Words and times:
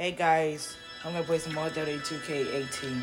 Hey 0.00 0.12
guys, 0.12 0.78
I'm 1.04 1.12
gonna 1.12 1.26
play 1.26 1.36
some 1.36 1.52
more 1.52 1.68
Dota 1.68 2.00
2K18. 2.00 3.02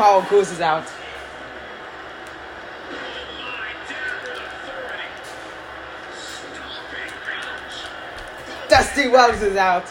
Paul 0.00 0.22
Goose 0.30 0.50
is 0.52 0.62
out. 0.62 0.90
Dusty 8.70 9.08
Wells 9.08 9.42
is 9.42 9.56
out. 9.56 9.84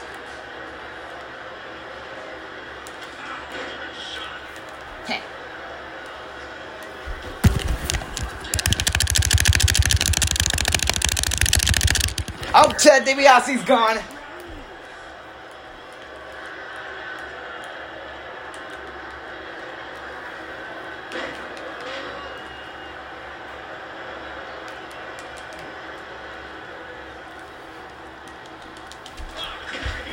Oh, 12.51 12.71
Chad 12.79 13.05
DiBiase's 13.05 13.63
gone. 13.63 13.99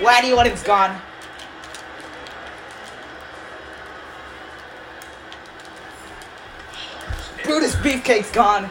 Why 0.00 0.20
do 0.20 0.26
you 0.26 0.36
want 0.36 0.48
it's 0.48 0.62
gone? 0.62 1.00
Brutus 7.44 7.74
Beefcake's 7.76 8.30
gone. 8.30 8.68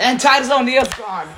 And 0.00 0.20
Titus 0.20 0.50
O'Neil's 0.50 0.92
gone. 0.94 1.28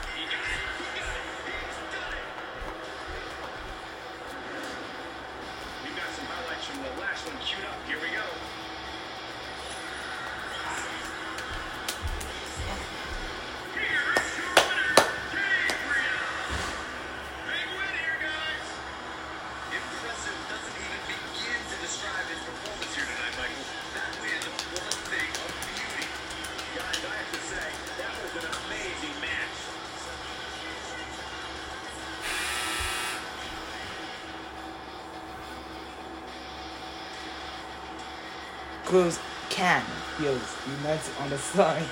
skills 40.19 40.57
united 40.67 41.13
on 41.21 41.31
the 41.31 41.39
side. 41.39 41.87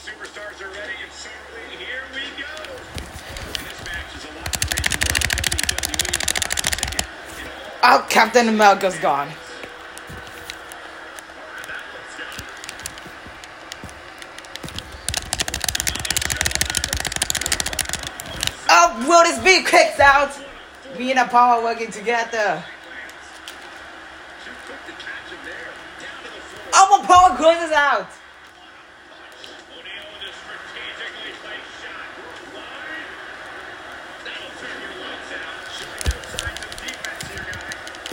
Superstars 0.00 0.60
are 0.62 0.70
ready 0.70 0.96
and 1.02 1.12
certainly. 1.12 1.69
Oh, 7.82 8.06
Captain 8.10 8.46
America's 8.48 8.98
gone. 8.98 9.28
Oh, 18.68 19.06
will 19.08 19.22
this 19.24 19.38
be 19.42 19.64
kicked 19.64 19.98
out? 19.98 20.30
Me 20.98 21.10
and 21.10 21.20
Apollo 21.20 21.62
power 21.62 21.64
working 21.64 21.90
together. 21.90 22.62
Oh, 26.74 26.98
my 27.00 27.06
power 27.06 27.38
goes 27.38 27.72
out. 27.72 28.08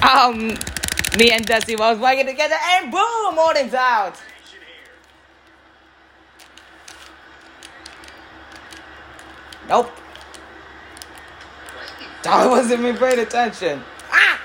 Um, 0.01 0.49
me 1.17 1.31
and 1.31 1.45
Dusty 1.45 1.75
was 1.75 1.97
working 1.97 2.25
together, 2.25 2.55
and 2.55 2.91
boom, 2.91 3.35
morning's 3.35 3.73
out. 3.73 4.21
Nope. 9.67 9.91
I 12.25 12.47
wasn't 12.47 12.81
even 12.81 12.97
paying 12.97 13.19
attention. 13.19 13.83
Ah! 14.11 14.39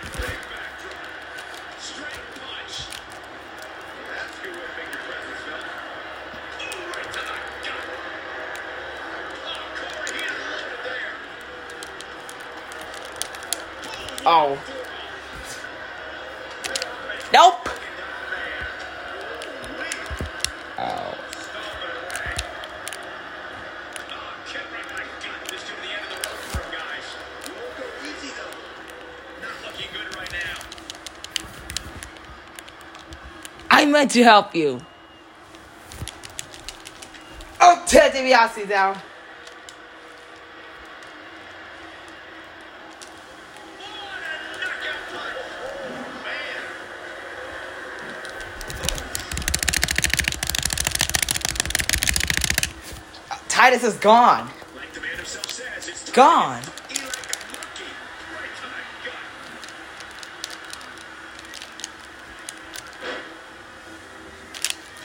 Oh. 14.24 14.71
glad 34.02 34.10
to 34.10 34.24
help 34.24 34.54
you. 34.54 34.80
Oh, 37.60 37.84
DiBiase 37.86 38.68
down. 38.68 38.96
Uh, 53.30 53.36
Titus 53.48 53.84
is 53.84 53.94
gone. 53.98 54.50
Like 54.74 54.92
says, 55.24 56.10
gone. 56.10 56.62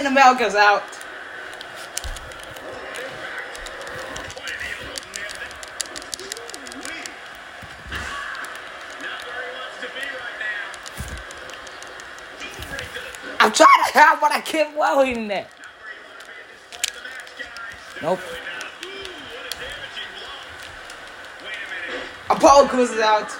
and 0.00 0.16
the 0.16 0.18
bell 0.18 0.34
goes 0.34 0.54
out. 0.54 0.82
I'm 13.42 13.52
trying 13.52 13.68
to 13.86 13.92
help, 13.92 14.20
but 14.20 14.32
I 14.32 14.40
can't 14.40 14.76
well 14.76 15.00
in 15.02 15.28
there. 15.28 15.46
Nope. 18.00 18.20
Apollo 22.30 22.68
Crews 22.68 22.90
is 22.90 23.00
out. 23.00 23.39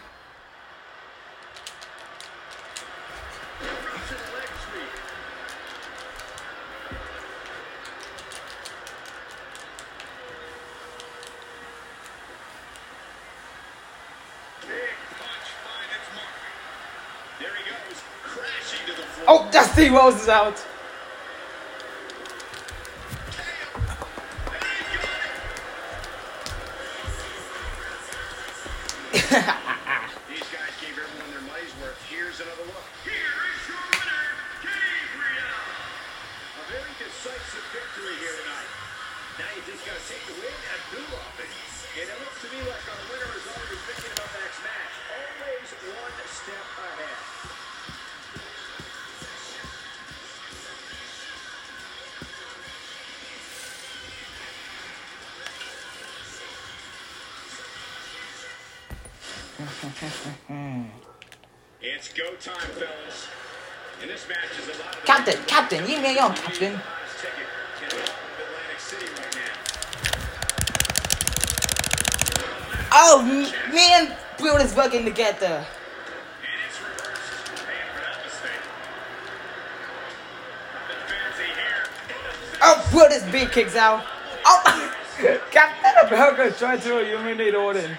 Steve 19.81 19.93
Wells 19.93 20.21
is 20.21 20.29
out. 20.29 20.63
it's 61.81 62.13
go 62.13 62.33
time, 62.35 62.55
fellas. 62.71 63.27
And 64.01 64.09
this 64.09 64.27
match 64.27 64.59
is 64.59 64.67
a 64.67 64.81
lot 64.81 64.95
of 64.95 65.05
Captain, 65.05 65.43
Captain, 65.45 65.89
you 65.89 66.01
may 66.01 66.17
alone, 66.17 66.33
Captain. 66.33 66.79
Oh, 72.93 73.23
me 73.71 73.85
and 73.93 74.15
Brutus 74.37 74.71
is 74.71 74.77
working 74.77 75.05
together. 75.05 75.65
Oh, 82.63 82.87
Brutus 82.91 83.23
beat 83.31 83.51
kicks 83.51 83.75
out. 83.75 84.03
Oh, 84.45 84.95
Captain 85.51 86.07
America 86.07 86.55
tried 86.57 86.81
to 86.81 86.99
eliminate 86.99 87.55
Odin. 87.55 87.97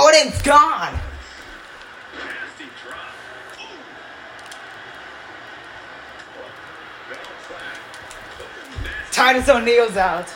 Odin's 0.00 0.40
gone. 0.40 0.98
Titus 9.12 9.48
O'Neil's 9.50 9.98
out. 9.98 10.34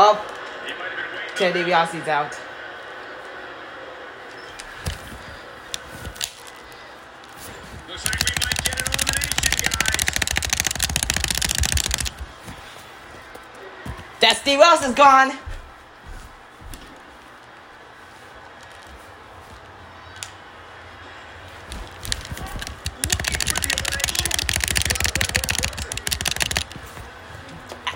Oh, 0.00 0.24
Ted 1.36 1.54
DiBiase's 1.54 2.08
out. 2.08 2.47
Dusty 14.20 14.56
Wilson's 14.56 14.96
gone. 14.96 15.30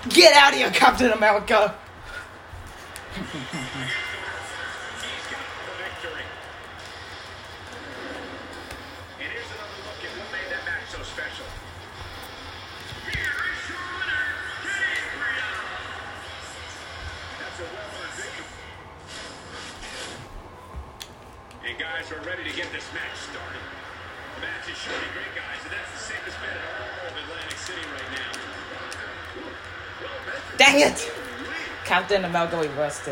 Get 0.09 0.33
out 0.35 0.53
of 0.53 0.59
here, 0.59 0.69
Captain 0.71 1.11
America! 1.11 1.75
something 32.13 32.29
about 32.29 32.51
going 32.51 32.75
rusty. 32.75 33.11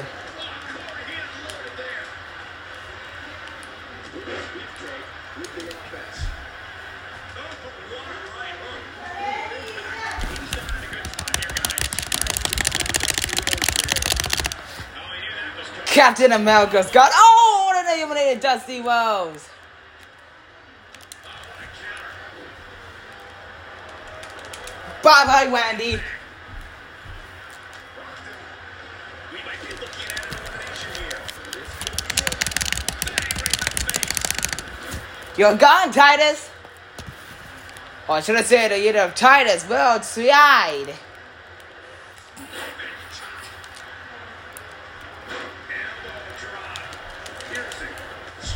Captain 15.85 16.31
America 16.31 16.83
Scott. 16.83 17.11
Oh, 17.13 17.73
and 17.75 17.87
they 17.87 18.03
eliminated 18.03 18.41
Dusty 18.41 18.81
Wells. 18.81 19.49
Bye 25.03 25.25
bye, 25.25 25.49
Wendy. 25.51 25.99
You're 35.37 35.55
gone, 35.55 35.91
Titus! 35.91 36.49
Oh, 38.09 38.15
or 38.15 38.21
should 38.21 38.35
I 38.35 38.41
say 38.41 38.67
the 38.67 38.77
year 38.77 38.97
of 38.97 39.15
Titus? 39.15 39.67
Well, 39.67 39.97
it's. 39.97 40.15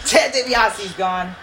Ted 0.05 0.33
DiBiase's 0.33 0.91
gone. 0.93 1.33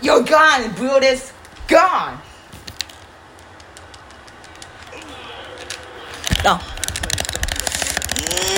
You're 0.00 0.22
gone, 0.22 0.72
Brutus. 0.74 1.32
Gone. 1.66 2.20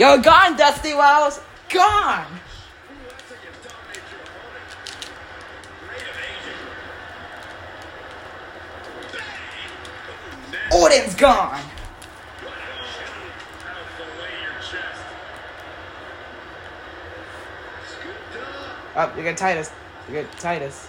You're 0.00 0.16
gone, 0.16 0.56
Dusty 0.56 0.94
Wells. 0.94 1.42
Gone. 1.68 2.24
Odin's 10.72 11.14
gone. 11.16 11.60
Oh, 18.96 19.14
you 19.18 19.22
got 19.22 19.36
Titus. 19.36 19.70
You 20.08 20.22
got 20.22 20.32
Titus. 20.38 20.88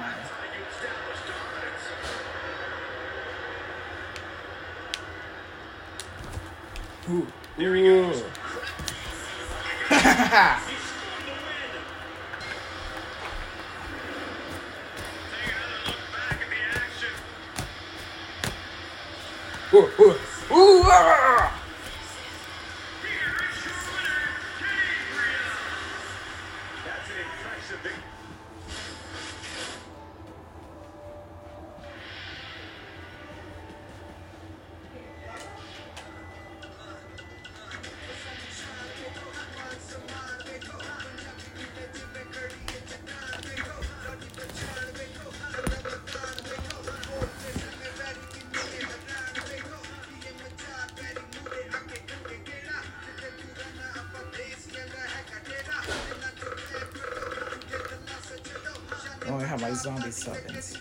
zombie 59.81 60.11
servants. 60.11 60.77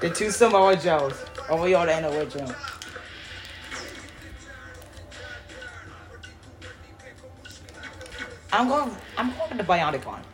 The 0.00 0.10
two 0.10 0.30
Samoa 0.30 0.76
Joes. 0.76 1.14
Oh, 1.48 1.62
we 1.62 1.72
all 1.72 1.88
end 1.88 2.04
up 2.04 2.12
with 2.12 2.36
Jones. 2.36 2.63
a 9.64 9.66
bionic 9.66 10.06
on. 10.06 10.33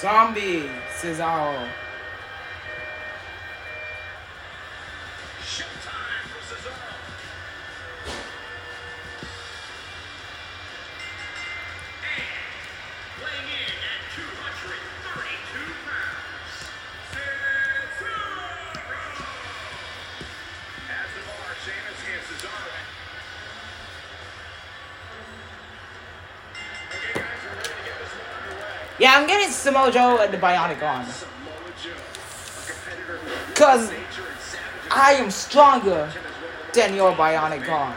Zombie, 0.00 0.68
says 0.94 1.20
all. 1.20 1.66
Yeah, 28.98 29.14
I'm 29.14 29.26
getting 29.26 29.50
Samoa 29.50 29.92
Joe 29.92 30.18
and 30.22 30.32
the 30.32 30.38
Bionic 30.38 30.82
on, 30.82 31.04
Because 33.48 33.92
I 34.90 35.12
am 35.12 35.30
stronger 35.30 36.10
than 36.72 36.94
your 36.94 37.12
Bionic 37.12 37.68
on. 37.68 37.94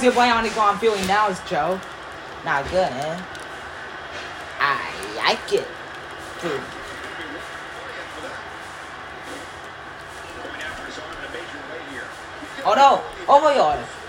How's 0.00 0.14
your 0.14 0.14
bionic 0.14 0.56
arm 0.56 0.78
feeling 0.78 1.06
now, 1.06 1.28
is 1.28 1.38
Joe? 1.40 1.78
Not 2.42 2.64
good, 2.70 2.90
eh? 2.90 3.22
I 4.58 5.14
like 5.14 5.52
it. 5.52 5.68
Dude. 6.40 6.62
Oh 12.64 12.72
no! 12.74 13.02
Over 13.30 13.52
yours! 13.54 13.99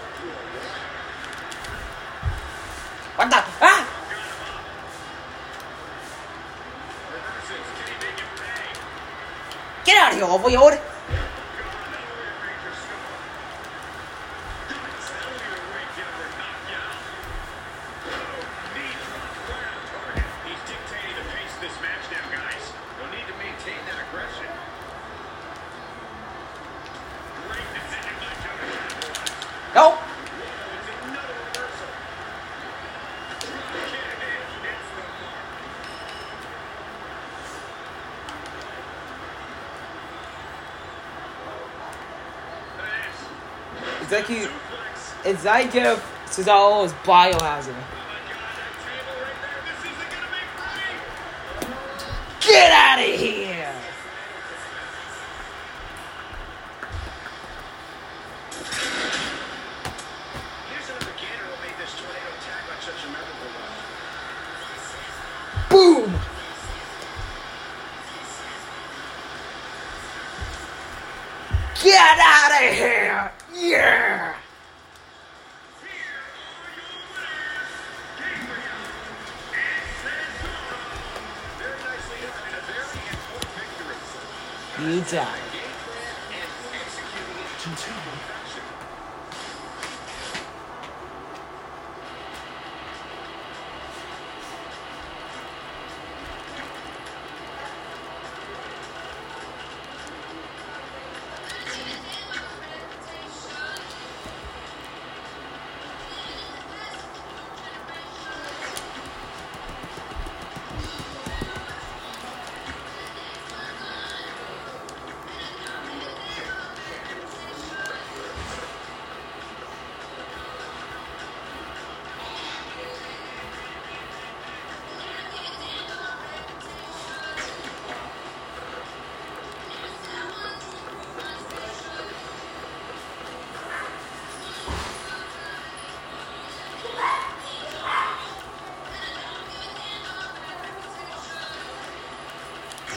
Zeki, 44.11 44.51
it's 45.23 45.45
Zaitsev, 45.45 45.95
Cesaro 46.25 46.83
is 46.83 46.91
biohazard. 47.05 48.00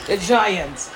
The 0.05 0.17
Giants. 0.17 0.91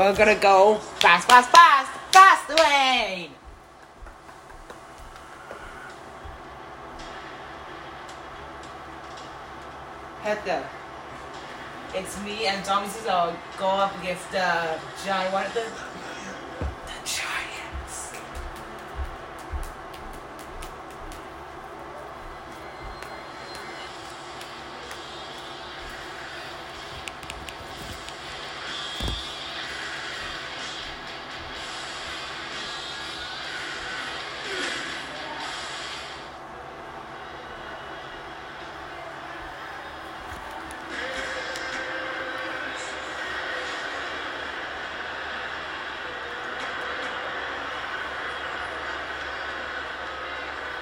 We're 0.00 0.16
gonna 0.16 0.34
go 0.34 0.76
fast, 0.76 1.28
fast, 1.28 1.50
fast, 1.50 1.90
fast 2.10 2.50
away. 2.50 3.28
Heather, 10.22 10.64
it's 11.94 12.18
me 12.22 12.46
and 12.46 12.64
Tommy 12.64 12.88
Cesar 12.88 13.36
go 13.58 13.66
up 13.66 13.92
against 14.00 14.34
uh, 14.34 14.78
the 14.78 15.06
giant. 15.06 15.34
What? 15.34 15.52
The 15.52 15.66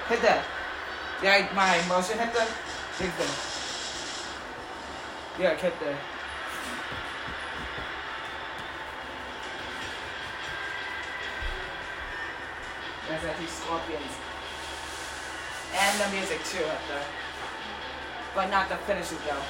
Hit 0.09 0.21
that. 0.23 0.43
Yeah, 1.21 1.47
my 1.53 1.77
motion 1.87 2.17
hit 2.17 2.33
them. 2.33 2.47
Big 2.97 3.11
thing. 3.11 3.29
Yeah, 5.39 5.55
hit 5.55 5.79
there. 5.79 5.97
There's 13.07 13.23
actually 13.23 13.45
scorpions. 13.45 14.13
And 15.77 16.01
the 16.01 16.17
music 16.17 16.43
too 16.43 16.65
up 16.65 16.81
there. 16.87 17.05
But 18.33 18.49
not 18.49 18.67
the 18.67 18.77
finishes 18.77 19.19
though. 19.27 19.43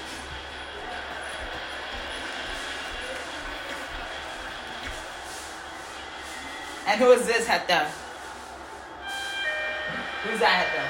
And 6.86 7.00
who 7.00 7.12
is 7.12 7.26
this 7.26 7.48
Hector? 7.48 7.88
Who's 10.24 10.40
that 10.40 10.68
Hector? 10.68 10.84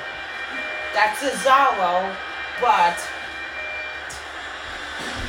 That's 0.98 1.22
Cesaro, 1.22 2.02
but 2.58 2.98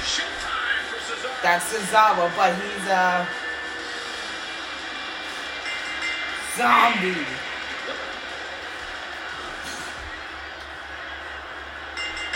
Showtime 0.01 0.85
for 0.89 0.97
Cesaro. 1.05 1.43
that's 1.45 1.69
Cesaro, 1.69 2.33
but 2.33 2.57
he's 2.57 2.87
a 2.89 3.29
zombie. 6.57 7.29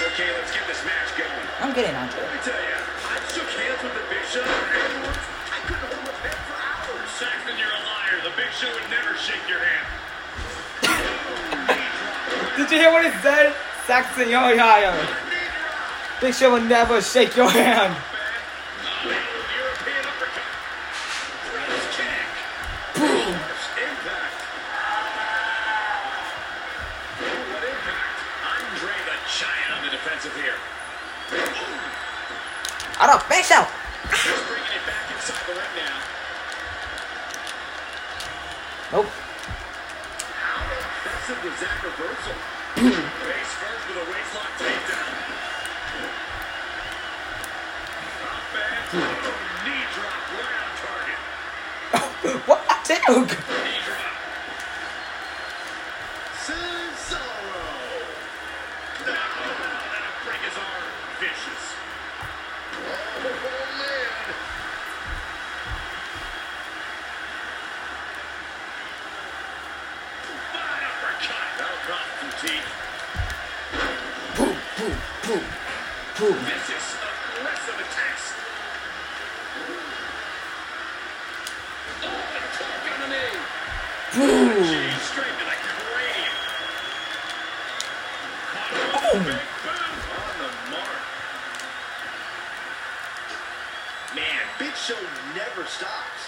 Okay, 0.04 0.28
let's 0.36 0.52
get 0.52 0.68
this 0.68 0.84
match 0.84 1.16
going. 1.16 1.32
I'm 1.64 1.72
getting 1.72 1.96
on 1.96 2.12
to 2.12 2.16
Let 2.20 2.28
me 2.28 2.40
tell 2.44 2.60
you, 2.60 2.76
I 3.08 3.16
shook 3.32 3.48
hands 3.56 3.80
with 3.80 3.94
the 3.96 4.04
Big 4.12 4.20
Show 4.28 4.44
afterwards. 4.44 5.24
I 5.48 5.58
couldn't 5.64 5.80
hold 5.80 6.04
my 6.04 6.12
head 6.28 6.36
for 6.44 6.60
hours. 6.60 7.08
Saxon, 7.16 7.56
you're 7.56 7.72
a 7.72 7.82
liar. 7.88 8.20
The 8.20 8.36
Big 8.36 8.52
Show 8.52 8.68
would 8.68 8.90
never 8.92 9.16
shake 9.16 9.48
your 9.48 9.64
hand. 9.64 10.03
Did 12.56 12.70
you 12.70 12.78
hear 12.78 12.92
what 12.92 13.04
it 13.04 13.12
said? 13.20 13.52
Saxon 13.86 14.28
Yoyaya. 14.28 14.94
Big 16.20 16.32
Show 16.34 16.52
will 16.54 16.62
never 16.62 17.02
shake 17.02 17.34
your 17.36 17.50
hand. 17.50 17.96
European 19.02 20.04
uppercut. 20.06 20.46
Press 21.50 21.84
kick. 21.98 22.22
Boom. 22.94 23.34
Impact. 23.34 24.38
What 27.50 27.64
impact? 27.66 28.22
Andre 28.46 28.96
the 29.02 29.16
Giant 29.26 29.70
on 29.74 29.80
the 29.84 29.90
defensive 29.90 30.34
here. 30.38 30.54
I 33.00 33.04
don't 33.10 33.28
Big 33.28 33.44
Show. 33.44 33.66
He's 34.14 34.46
bringing 34.46 34.78
it 34.78 34.86
back 34.86 35.10
inside 35.10 35.42
the 35.50 35.58
ring 35.58 35.74
now. 35.74 35.98
Nope. 38.92 39.10
How 40.38 40.62
impressive 40.70 41.42
was 41.42 41.58
Face 42.24 43.52
first 43.60 43.88
with 43.88 43.98
a 43.98 44.10
waistlock 44.10 44.52
takedown. 44.58 45.12
What? 52.46 52.84
Dude. 52.84 52.98
Knee 53.06 53.80
drop. 53.84 54.14
Cesaro. 56.44 57.20
No, 59.00 59.14
that'll 59.92 60.24
break 60.24 60.40
his 60.40 60.56
arm. 60.56 60.84
Vicious. 61.20 61.64
Oh, 62.76 63.78
man. 63.78 64.34
Fine 70.52 70.84
uppercut. 70.88 71.48
That'll 71.58 71.82
cost 71.88 72.20
him 72.20 72.30
Boom. 75.26 75.44
Boom. 76.18 76.43
Vicious, 76.54 76.94
aggressive 77.34 77.74
attacks. 77.82 78.30
Oh, 81.98 82.14
and 82.14 82.94
on 82.94 83.00
the 83.02 83.08
knee. 83.10 83.34
Boom. 84.14 84.62
Straight 85.02 85.34
to 85.34 85.46
the 85.50 85.58
cranium. 85.66 86.36
Caught 88.54 88.70
with 88.70 89.02
a 89.02 89.24
big 89.26 89.42
boom 89.66 89.98
on 90.14 90.34
the 90.38 90.50
mark. 90.70 91.02
Man, 94.14 94.42
Big 94.60 94.74
Show 94.76 95.00
never 95.34 95.66
stops. 95.66 96.22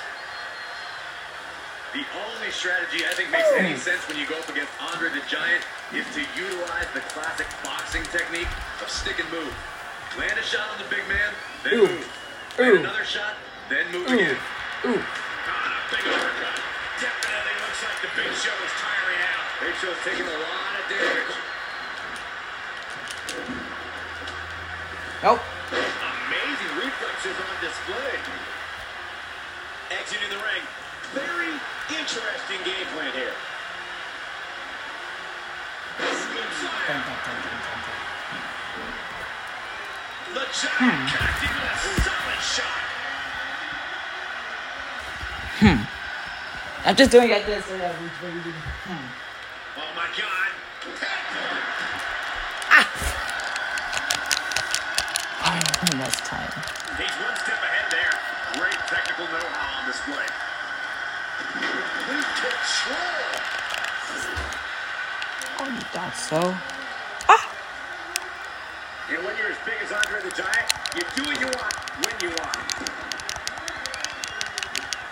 The 1.94 2.02
only 2.26 2.50
strategy 2.50 3.06
I 3.06 3.14
think 3.14 3.30
makes 3.30 3.52
any 3.56 3.76
sense 3.76 4.02
when 4.08 4.18
you 4.18 4.26
go 4.26 4.36
up 4.40 4.48
against 4.48 4.72
Andre 4.82 5.08
the 5.10 5.22
Giant 5.30 5.62
is 5.94 6.04
to 6.18 6.20
utilize 6.34 6.90
the 6.94 7.00
classic 7.14 7.46
boxing 7.62 8.02
technique 8.10 8.50
of 8.82 8.90
stick 8.90 9.20
and 9.20 9.30
move. 9.30 9.54
Land 10.16 10.38
a 10.38 10.42
shot 10.42 10.64
on 10.72 10.78
the 10.80 10.88
big 10.88 11.04
man, 11.12 11.30
then 11.62 11.74
Ooh. 11.76 11.84
move. 11.84 12.08
Land 12.56 12.72
Ooh. 12.72 12.80
another 12.80 13.04
shot, 13.04 13.36
then 13.68 13.84
move 13.92 14.08
Ooh. 14.08 14.16
again. 14.16 14.36
Ooh. 14.88 14.96
On 14.96 15.70
a 15.76 15.82
big 15.92 16.04
uppercut. 16.08 16.56
Definitely 16.96 17.56
looks 17.60 17.80
like 17.84 18.00
the 18.00 18.08
Big 18.16 18.32
Show 18.40 18.56
is 18.56 18.74
tiring 18.80 19.20
out. 19.28 19.44
Big 19.60 19.76
Show's 19.76 20.00
taking 20.08 20.24
a 20.24 20.38
lot 20.40 20.72
of 20.80 20.84
damage. 20.88 21.36
Nope. 25.20 25.44
Amazing 25.68 26.72
reflexes 26.80 27.36
on 27.36 27.54
display. 27.60 28.16
Exiting 30.00 30.32
the 30.32 30.40
ring. 30.40 30.64
Very 31.12 31.52
interesting 31.92 32.60
game 32.64 32.88
plan 32.96 33.12
here. 33.12 33.36
Scoop 36.00 36.50
slam. 36.56 37.95
The 40.34 40.44
giant 40.52 41.10
connecting 41.10 41.54
with 41.54 41.72
a 41.72 42.00
solid 42.02 42.42
shot. 42.42 42.80
Hmm. 45.60 46.88
I'm 46.88 46.96
just 46.96 47.10
doing 47.10 47.30
like 47.30 47.46
this. 47.46 47.64
so 47.64 47.76
that 47.78 47.94
we- 48.00 48.10
we- 48.22 48.40
we- 48.40 48.52
Hmm. 48.52 49.06
Oh 49.78 49.90
my 49.94 50.06
god. 50.16 50.52
Oh, 55.48 55.98
that's 55.98 56.20
time. 56.22 56.50
He's 56.98 57.14
one 57.22 57.36
step 57.36 57.62
ahead 57.62 57.86
there. 57.92 58.14
Great 58.58 58.80
technical 58.88 59.26
know-how 59.26 59.80
on 59.80 59.86
display. 59.86 60.26
Complete 61.52 62.30
control. 62.42 63.30
Oh, 65.60 65.68
you 65.70 65.80
thought 65.94 66.16
so? 66.16 66.75
And 69.08 69.24
when 69.24 69.36
you're 69.38 69.50
as 69.50 69.58
big 69.64 69.74
as 69.84 69.92
Andre 69.92 70.20
the 70.20 70.34
Giant, 70.34 70.66
you 70.96 71.02
do 71.14 71.22
what 71.30 71.38
you 71.40 71.46
want 71.46 71.74
when 72.04 72.14
you 72.20 72.30
want. 72.42 72.58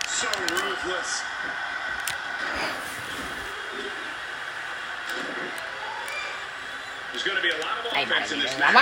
So 0.05 0.27
ruthless. 0.51 1.23
There's 7.11 7.23
going 7.23 7.37
to 7.37 7.43
be 7.43 7.49
a 7.49 7.59
lot 7.63 7.79
of 7.79 7.85
offense 7.93 8.31
in 8.33 8.39
this 8.39 8.57
match. 8.59 8.73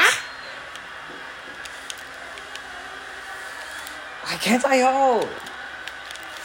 Why 4.23 4.35
can't 4.41 4.65
I 4.65 4.79
hold? 4.79 5.29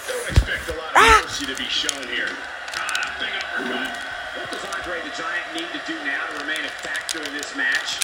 Don't 0.07 0.29
expect 0.29 0.69
a 0.69 0.73
lot 0.73 0.91
of 0.91 0.97
Ah! 0.97 1.23
mercy 1.25 1.47
to 1.47 1.57
be 1.57 1.65
shown 1.65 2.07
here. 2.09 2.29
Ah, 2.77 3.17
big 3.19 3.33
uppercut. 3.33 3.97
What 4.37 4.51
does 4.51 4.65
Andre 4.65 5.01
the 5.09 5.17
Giant 5.17 5.55
need 5.55 5.69
to 5.73 5.81
do 5.87 5.95
now 6.05 6.27
to 6.27 6.45
remain 6.45 6.61
a 6.65 6.69
factor 6.85 7.23
in 7.25 7.33
this 7.33 7.57
match? 7.57 8.01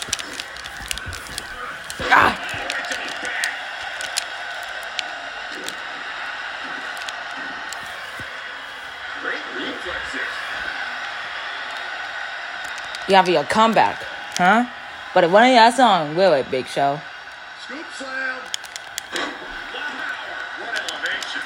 Ah! 2.11 2.37
Right 2.71 2.87
to 2.91 2.97
the 2.99 3.09
back. 3.27 3.53
Great 9.23 9.47
reflexes. 9.57 10.33
You 13.09 13.15
have 13.17 13.29
your 13.29 13.45
comeback, 13.45 14.03
huh? 14.37 14.65
But 15.13 15.31
one 15.31 15.45
of 15.45 15.53
your 15.55 15.71
song, 15.73 16.17
will 16.17 16.33
it, 16.35 16.51
Big 16.51 16.67
Show? 16.67 17.01
Scoop 17.65 17.87
slam. 17.95 18.41
Wow, 19.13 19.23
what 20.61 20.75
elevation. 20.75 21.43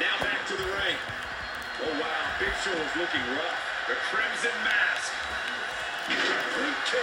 Now 0.00 0.14
back 0.20 0.46
to 0.48 0.54
the 0.56 0.64
ring. 0.64 0.96
Oh 1.82 1.92
wow, 2.00 2.22
Big 2.38 2.54
Show 2.64 2.72
is 2.72 2.96
looking 2.96 3.26
rough. 3.36 3.58
The 3.88 3.94
Crimson 3.94 4.56
Mask. 4.64 4.89
Oh 6.92 6.96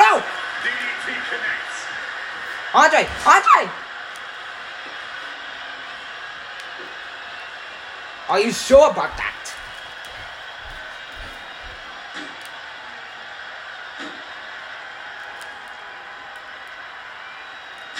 no! 0.00 0.16
DDT 0.64 1.12
connects. 1.28 1.76
Andre! 2.72 3.04
Andre! 3.26 3.68
Are 8.30 8.40
you 8.40 8.50
sure 8.50 8.90
about 8.90 9.14
that? 9.18 9.34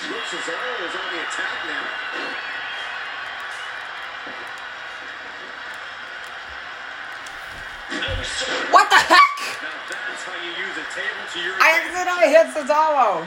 Looks 0.09 0.33
as 0.33 0.41
though 0.47 0.87
is 0.87 0.95
on 0.97 1.13
the 1.13 1.21
attack 1.21 1.67
now. 1.67 1.85
Oh, 7.89 7.93
sword. 8.27 8.73
What 8.73 8.91
the 8.91 8.97
heck? 8.97 9.39
Now 9.63 9.71
that's 9.89 10.25
how 10.27 10.35
you 10.43 10.51
use 10.59 10.77
a 10.77 10.83
table 10.91 11.23
to 11.33 11.39
your 11.41 11.55
I 11.63 11.71
accidentally 12.47 12.73
Cesaro. 12.73 13.27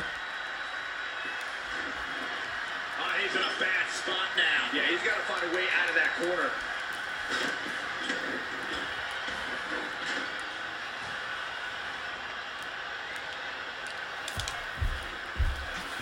Oh, 3.00 3.14
he's 3.22 3.36
in 3.36 3.42
a 3.42 3.60
bad 3.60 3.90
spot 3.92 4.30
now. 4.38 4.70
Yeah, 4.74 4.88
he's 4.90 5.00
got 5.00 5.16
to 5.16 5.22
find 5.24 5.52
a 5.52 5.56
way 5.56 5.64
out 5.82 5.90
of 5.90 5.96
that 5.96 6.10
corner. 6.18 6.50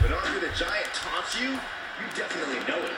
When 0.01 0.13
Andre 0.13 0.49
the 0.49 0.55
Giant 0.55 0.93
taunts 0.93 1.39
you, 1.39 1.49
you 1.51 2.07
definitely 2.15 2.59
know 2.67 2.77
it. 2.85 2.93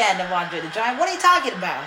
End 0.00 0.20
of 0.20 0.32
Andre 0.32 0.60
the 0.60 0.68
Giant. 0.68 0.98
What 0.98 1.08
are 1.08 1.12
you 1.12 1.20
talking 1.20 1.52
about? 1.52 1.84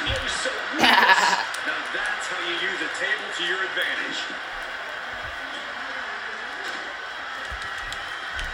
Oh, 0.00 0.26
so 0.42 0.50
now 0.76 1.80
that's 1.94 2.26
how 2.28 2.40
you 2.44 2.54
use 2.60 2.80
a 2.80 2.90
table 3.00 3.28
to 3.36 3.42
your 3.44 3.64
advantage. 3.64 4.20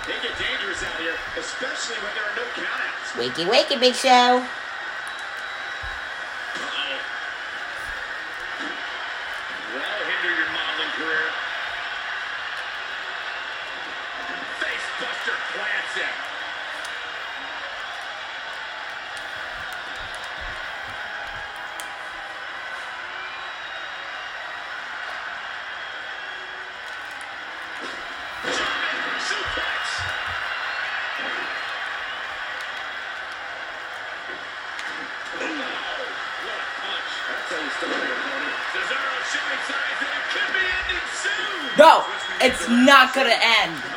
They 0.07 0.17
get 0.23 0.39
dangerous 0.39 0.83
out 0.85 1.01
here, 1.01 1.17
especially 1.39 1.97
when 2.05 2.15
there 2.15 2.25
are 2.25 2.37
no 2.37 2.47
countouts. 2.55 3.19
Wakey, 3.19 3.47
wakey, 3.51 3.81
Big 3.81 3.95
Show. 3.95 4.47
not 42.85 43.15
gonna 43.15 43.39
end. 43.41 43.94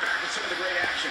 with 0.00 0.30
some 0.30 0.44
of 0.44 0.50
the 0.50 0.56
great 0.56 0.76
action. 0.82 1.10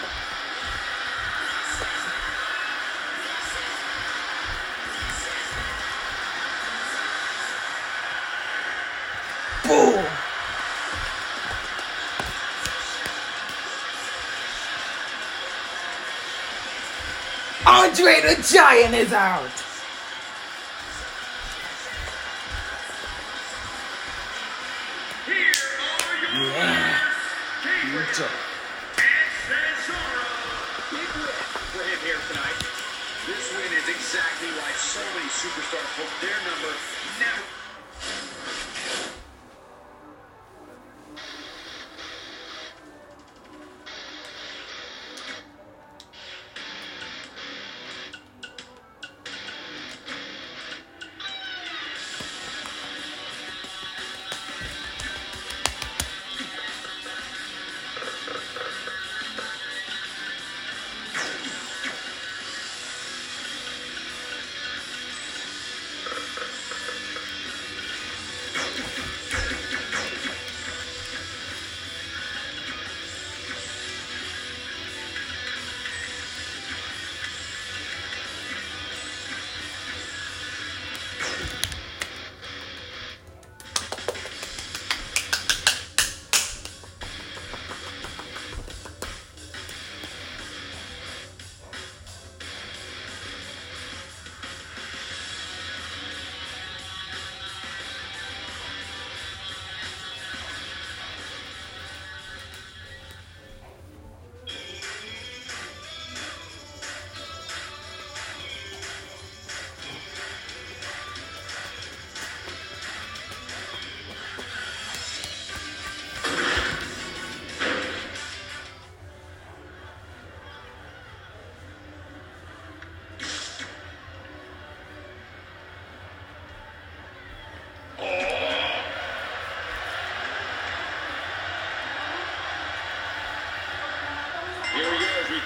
Boom! 9.68 10.06
Andre 17.66 18.22
the 18.22 18.48
Giant 18.54 18.94
is 18.94 19.12
out! 19.14 19.50
Here 25.26 25.54
are 25.82 26.38
your 26.38 26.54
yeah. 26.54 28.45
So 34.96 35.02
many 35.14 35.28
superstars 35.28 35.92
hope 36.00 36.22
their 36.22 36.40
number, 36.48 36.72
never 37.20 37.45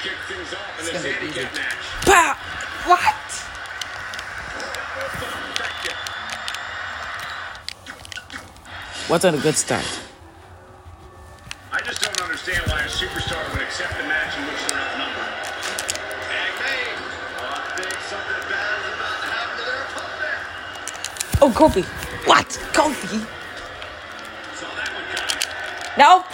It's 0.01 0.91
gonna 0.93 1.19
be 1.19 1.33
good. 1.33 1.49
Pow! 2.05 2.35
What? 2.85 3.15
What's 9.09 9.25
on 9.25 9.35
a 9.35 9.37
good 9.39 9.55
start? 9.55 9.99
I 11.73 11.81
just 11.81 12.01
don't 12.01 12.21
understand 12.21 12.63
why 12.67 12.81
a 12.81 12.87
superstar 12.87 13.51
would 13.51 13.61
accept 13.61 13.97
the 13.97 14.03
match 14.03 14.37
in 14.37 14.45
which 14.45 14.67
they're 14.67 14.79
outnumbered. 14.79 15.25
Oh, 21.41 21.51
Kofi. 21.51 21.83
What? 22.25 22.47
Kofi? 22.73 23.19
Saw 24.55 24.75
that 24.75 24.93
one 24.93 25.03
coming. 25.11 25.39
No. 25.97 26.28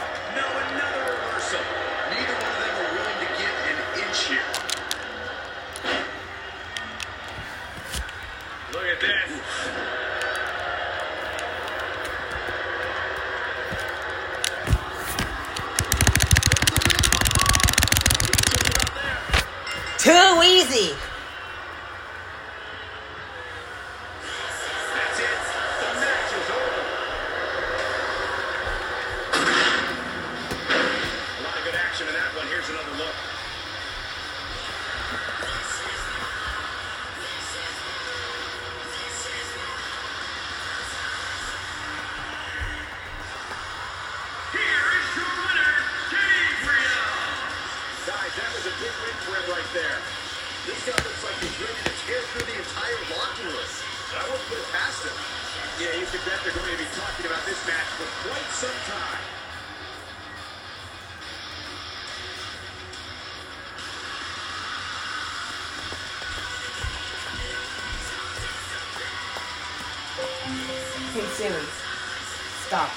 stop. 72.76 72.90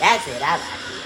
That's 0.00 0.26
it, 0.26 0.42
I 0.42 0.56
like 0.56 0.60
it. 0.60 1.02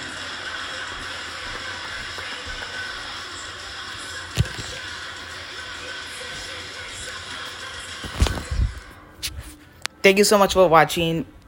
Thank 10.03 10.19
you 10.19 10.25
so 10.25 10.39
much 10.39 10.55
for 10.55 10.67
watching. 10.69 11.27